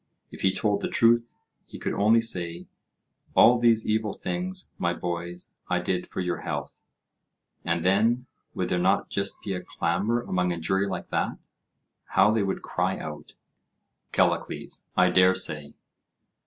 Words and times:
If 0.31 0.41
he 0.41 0.51
told 0.51 0.81
the 0.81 0.87
truth 0.89 1.35
he 1.67 1.77
could 1.77 1.93
only 1.93 2.21
say, 2.21 2.65
"All 3.35 3.59
these 3.59 3.85
evil 3.87 4.13
things, 4.13 4.71
my 4.79 4.95
boys, 4.95 5.53
I 5.69 5.77
did 5.77 6.07
for 6.07 6.21
your 6.21 6.37
health," 6.37 6.81
and 7.63 7.85
then 7.85 8.25
would 8.55 8.69
there 8.69 8.79
not 8.79 9.11
just 9.11 9.43
be 9.43 9.53
a 9.53 9.61
clamour 9.63 10.23
among 10.23 10.51
a 10.51 10.59
jury 10.59 10.87
like 10.87 11.09
that? 11.11 11.37
How 12.05 12.31
they 12.31 12.41
would 12.41 12.63
cry 12.63 12.97
out! 12.97 13.35
CALLICLES: 14.11 14.87
I 14.97 15.11
dare 15.11 15.35
say. 15.35 15.75